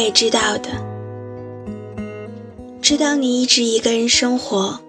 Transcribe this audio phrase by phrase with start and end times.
[0.00, 0.70] 我也知道的，
[2.80, 4.80] 知道你一直一个人生活，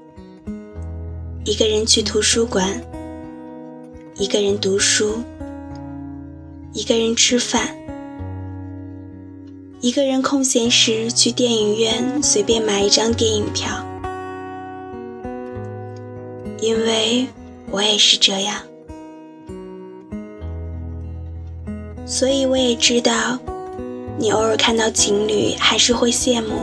[1.44, 2.82] 一个人去图书馆，
[4.16, 5.22] 一个人读书，
[6.72, 7.76] 一个人吃饭，
[9.82, 13.86] 一个人空闲时去电影院随便买一张电影票，
[16.62, 17.28] 因为
[17.70, 18.62] 我也是这样，
[22.06, 23.38] 所以我也知道。
[24.18, 26.56] 你偶尔看到情侣，还是会羡慕；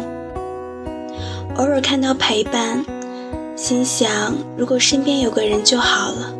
[1.57, 2.85] 偶尔看到陪伴，
[3.57, 6.35] 心想如果身边有个人就好了。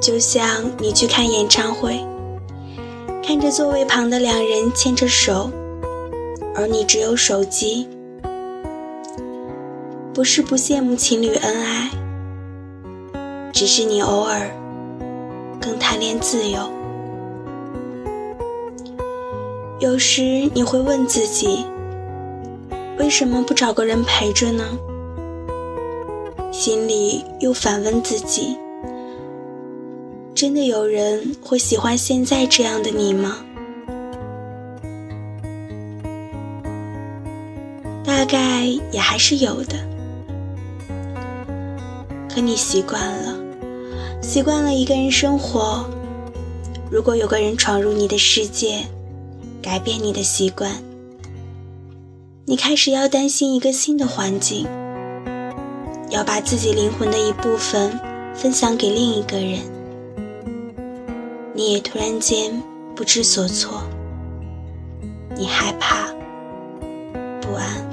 [0.00, 2.04] 就像你去看演唱会，
[3.24, 5.50] 看着座位旁的两人牵着手，
[6.54, 7.88] 而你只有手机，
[10.12, 11.90] 不是不羡慕情侣恩爱，
[13.52, 14.50] 只是你偶尔
[15.60, 16.75] 更贪恋自由。
[19.78, 21.66] 有时你会问自己，
[22.98, 24.64] 为什么不找个人陪着呢？
[26.50, 28.56] 心里又反问自己，
[30.34, 33.36] 真的有人会喜欢现在这样的你吗？
[38.02, 39.76] 大概也还是有的，
[42.34, 43.36] 可你习惯了，
[44.22, 45.84] 习惯了一个人生活。
[46.90, 48.86] 如果有个人闯入你的世界，
[49.66, 50.70] 改变你的习惯，
[52.44, 54.64] 你开始要担心一个新的环境，
[56.08, 57.98] 要把自己灵魂的一部分
[58.32, 59.58] 分享给另一个人，
[61.52, 62.62] 你也突然间
[62.94, 63.82] 不知所措，
[65.34, 66.14] 你害怕、
[67.40, 67.84] 不安，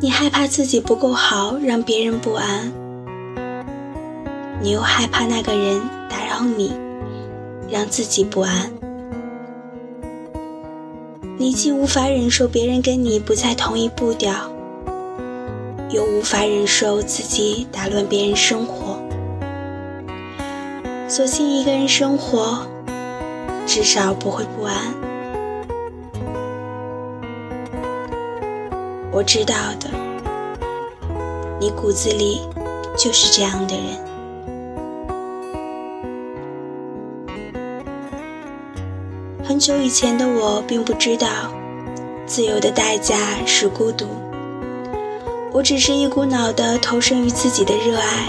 [0.00, 2.72] 你害怕自己不够好让别人不安，
[4.60, 5.80] 你又害怕那个人
[6.10, 6.87] 打扰你。
[7.70, 8.72] 让自己不安，
[11.36, 14.34] 你既无法忍受别人跟你不在同一步调，
[15.90, 18.98] 又无法忍受自己打乱别人生活，
[21.08, 22.66] 索性一个人生活，
[23.66, 24.74] 至少不会不安。
[29.12, 29.90] 我知道的，
[31.60, 32.40] 你骨子里
[32.96, 34.07] 就是这样的人。
[39.48, 41.26] 很久以前的我并不知道，
[42.26, 43.16] 自由的代价
[43.46, 44.04] 是孤独。
[45.54, 48.28] 我只是一股脑的投身于自己的热爱，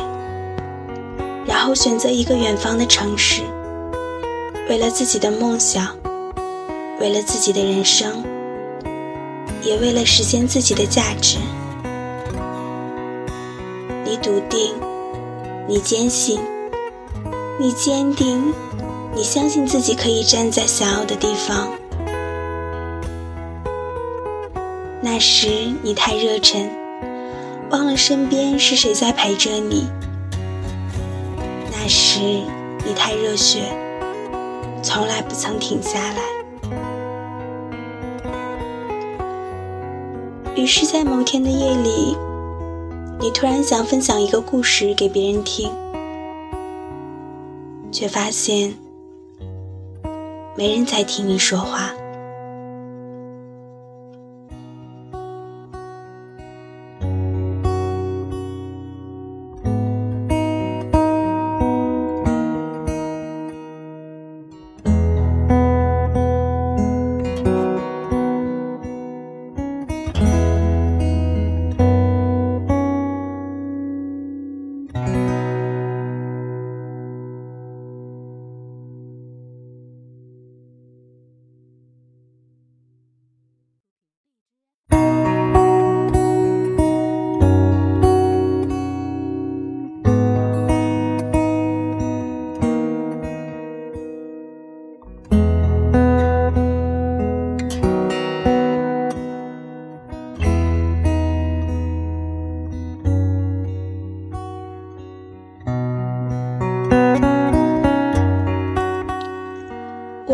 [1.45, 3.41] 然后选择一个远方的城市，
[4.69, 5.93] 为了自己的梦想，
[7.01, 8.23] 为了自己的人生，
[9.61, 11.37] 也为了实现自己的价值。
[14.05, 14.73] 你笃定，
[15.67, 16.39] 你坚信，
[17.59, 18.53] 你坚定。
[19.15, 21.69] 你相信自己可以站在想要的地方。
[25.01, 25.47] 那时
[25.81, 26.69] 你太热忱，
[27.71, 29.87] 忘了身边是谁在陪着你。
[31.71, 33.63] 那时你太热血，
[34.83, 36.21] 从来不曾停下来。
[40.55, 42.17] 于是，在某天的夜里，
[43.19, 45.71] 你突然想分享一个故事给别人听，
[47.91, 48.73] 却发现。
[50.59, 51.93] 没人再听你说话。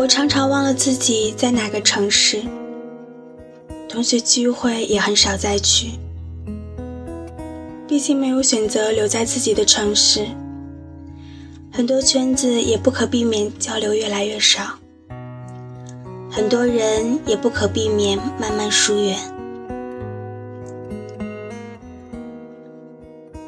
[0.06, 2.40] 我常常忘了自己在哪个城市，
[3.88, 5.98] 同学聚会也很少再去。
[7.88, 10.24] 毕竟没有选择留在自己的城市，
[11.72, 14.78] 很多圈子也不可避免交流越来越少，
[16.30, 19.18] 很多人也不可避免慢慢疏远。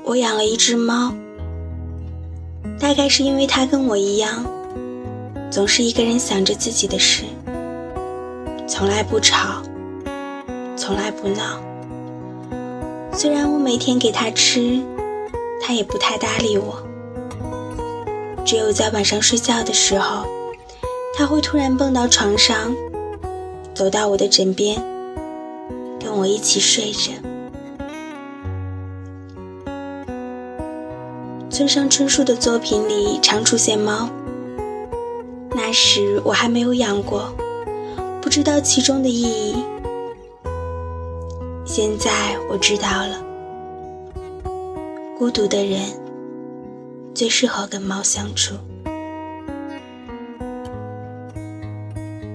[0.03, 1.15] 我养了一只猫，
[2.81, 4.58] 大概是因为它跟我一样。
[5.51, 7.25] 总是一个人想着自己的事，
[8.67, 9.63] 从来不吵，
[10.77, 11.59] 从来不闹。
[13.13, 14.81] 虽然我每天给他吃，
[15.61, 16.83] 他也不太搭理我。
[18.45, 20.25] 只有在晚上睡觉的时候，
[21.17, 22.75] 他会突然蹦到床上，
[23.75, 24.81] 走到我的枕边，
[25.99, 27.13] 跟我一起睡着。
[31.51, 34.09] 村上春树的作品里常出现猫，
[35.61, 37.35] 那时我还没有养过，
[38.23, 39.57] 不知道其中的意义。
[41.67, 43.21] 现在我知道了，
[45.19, 45.81] 孤独的人
[47.13, 48.55] 最适合跟猫相处。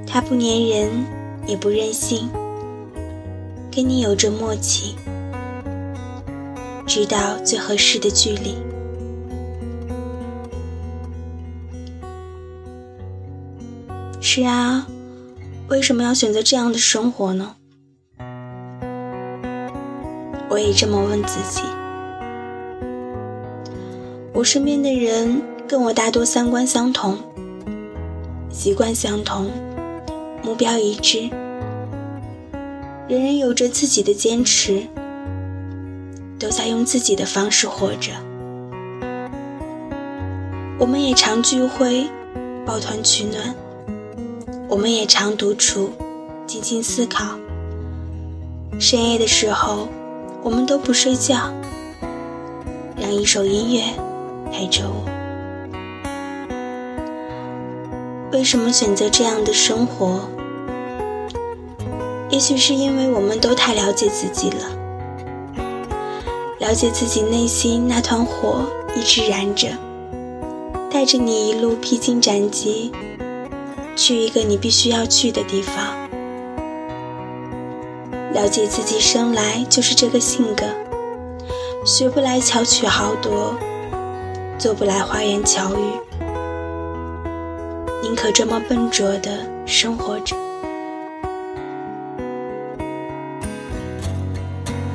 [0.06, 0.90] 它不粘人，
[1.48, 2.30] 也不任性，
[3.72, 4.96] 跟你有着默契，
[6.86, 8.58] 知道最合适的距离。
[14.36, 14.88] 是啊，
[15.70, 17.56] 为什么要选择这样的生活呢？
[20.50, 21.62] 我也这么问自己。
[24.34, 27.16] 我身边的人跟我大多三观相同，
[28.50, 29.52] 习惯相同，
[30.42, 31.30] 目标一致，
[33.08, 34.82] 人人有着自己的坚持，
[36.40, 38.12] 都在用自己的方式活着。
[40.80, 42.08] 我们也常聚会，
[42.66, 43.54] 抱团取暖；
[44.74, 45.92] 我们也常独处，
[46.48, 47.38] 静静思考。
[48.80, 49.88] 深夜的时候。
[50.42, 51.54] 我们都不睡觉，
[52.98, 53.84] 让一首音乐
[54.52, 55.06] 陪着我。
[58.34, 60.28] 为什么选择这样的生活？
[62.30, 64.70] 也许是因为我们都太了解自己了，
[66.60, 68.66] 了解自己内心那团火
[68.98, 69.70] 一直燃着，
[70.92, 72.92] 带着你一路披荆斩棘，
[73.96, 75.76] 去一个你必须要去的地方。
[78.34, 80.66] 了解自己生来就是这个性格，
[81.86, 83.56] 学不来巧取豪夺，
[84.58, 85.94] 做不来花言巧语，
[88.02, 89.30] 宁可这么笨拙的
[89.66, 90.36] 生活着。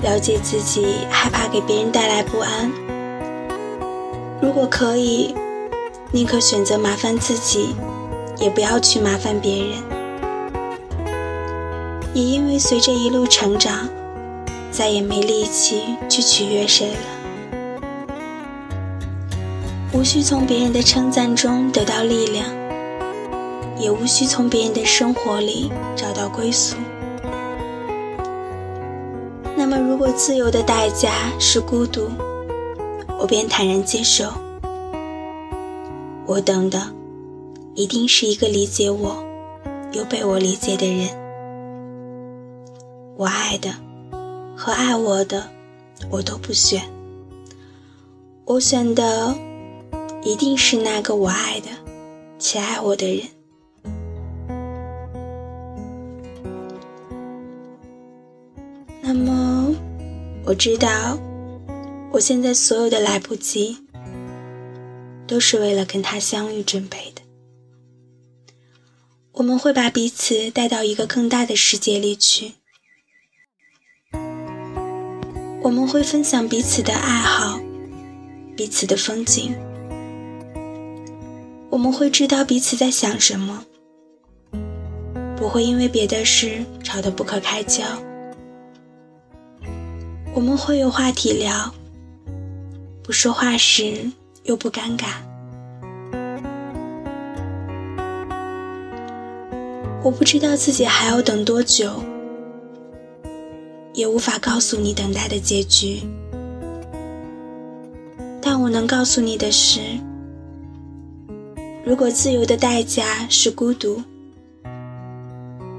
[0.02, 2.72] 了解自己害怕给别人带来不安，
[4.40, 5.34] 如果可以，
[6.10, 7.74] 宁可选择麻烦自己，
[8.38, 9.82] 也不要去麻烦别人。
[12.14, 13.88] 也因为随着一路成长，
[14.70, 17.80] 再也没力气去取悦谁了，
[19.92, 22.44] 无需从别人的称赞中得到力量，
[23.78, 26.76] 也无需从别人的生活里找到归宿。
[29.56, 32.08] 那么，如果自由的代价是孤独，
[33.18, 34.24] 我便坦然接受。
[36.24, 36.80] 我等的，
[37.78, 39.22] 一定是一个理解我，
[39.92, 41.08] 又被我理解的人。
[43.16, 43.72] 我爱的
[44.56, 45.48] 和爱我的，
[46.10, 46.82] 我都不选。
[48.44, 49.32] 我选的
[50.24, 51.68] 一定是那个我爱的
[52.36, 53.28] 且爱我的人。
[59.00, 59.72] 那么，
[60.44, 61.16] 我知道，
[62.10, 63.78] 我现在所有的来不及，
[65.28, 67.17] 都是为了跟他相遇准备的。
[69.38, 72.54] 我们会把彼此带到一个更大的世界里去。
[75.62, 77.60] 我们会分享彼此的爱好，
[78.56, 79.54] 彼此的风景。
[81.70, 83.64] 我们会知道彼此在想什么，
[85.36, 87.84] 不会因为别的事吵得不可开交。
[90.34, 91.72] 我们会有话题聊，
[93.04, 94.10] 不说话时
[94.42, 95.27] 又不尴尬。
[100.02, 101.90] 我不知道自己还要等多久。
[103.94, 106.02] 也无法告诉你等待的结局，
[108.40, 109.80] 但我能告诉你的是，
[111.84, 114.00] 如果自由的代价是孤独，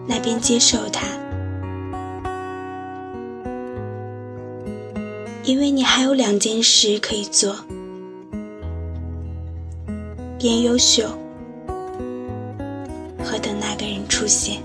[0.06, 1.08] 那便接受它，
[5.46, 7.56] 因为你还有两件事可以做：
[10.38, 11.06] 变优秀
[13.40, 14.62] 等那个人出现。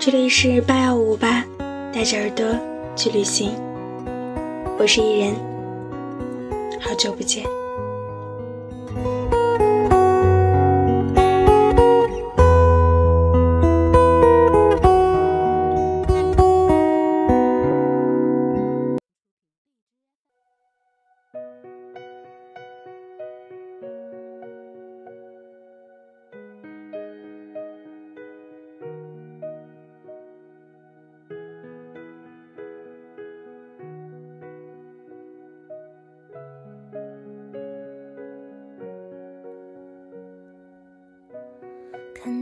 [0.00, 1.44] 这里是八幺五八，
[1.92, 2.46] 带着耳朵
[2.96, 3.52] 去旅行。
[4.78, 5.34] 我是伊人，
[6.80, 7.57] 好久不见。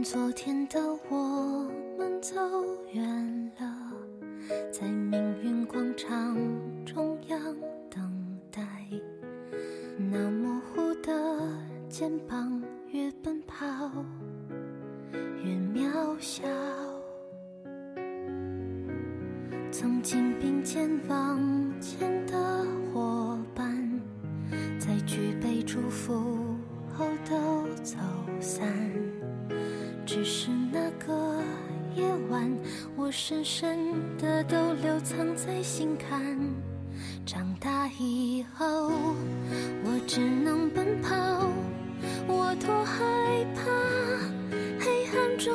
[0.09, 2.37] 昨天的我们走
[2.93, 3.93] 远了，
[4.71, 6.37] 在命运广场
[6.85, 7.41] 中央
[7.91, 8.63] 等待。
[9.99, 11.13] 那模糊的
[11.89, 13.67] 肩膀，越奔跑
[15.43, 16.47] 越渺小。
[19.73, 21.41] 曾经并肩往
[21.81, 24.01] 前的伙伴，
[24.79, 26.15] 在举杯祝福
[26.97, 27.97] 后都走
[28.39, 28.65] 散。
[33.19, 33.79] 深深
[34.19, 36.39] 的都留藏在心坎。
[37.25, 38.93] 长大以后，
[39.83, 41.51] 我只能奔跑，
[42.29, 43.03] 我多害
[43.55, 43.63] 怕
[44.79, 45.55] 黑暗中